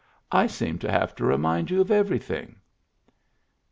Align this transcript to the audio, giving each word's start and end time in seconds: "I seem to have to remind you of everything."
"I 0.41 0.47
seem 0.47 0.79
to 0.79 0.89
have 0.91 1.13
to 1.17 1.25
remind 1.25 1.69
you 1.69 1.79
of 1.79 1.91
everything." 1.91 2.55